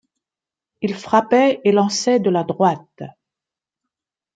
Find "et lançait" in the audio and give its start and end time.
1.63-2.19